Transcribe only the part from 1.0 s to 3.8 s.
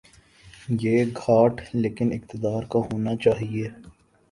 گھاٹ لیکن اقتدارکا ہو نا چاہیے۔